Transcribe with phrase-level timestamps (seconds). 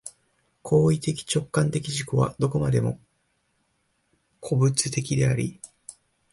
[0.63, 2.99] 行為的直観的自己がどこまでも
[4.39, 5.61] 個物的であり、